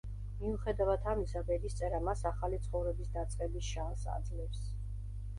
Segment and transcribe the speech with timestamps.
[0.37, 4.65] მიუხედავად ამისა ბედისწერა მას ახალი ცხოვრების დაწყების შანსს აძლევს.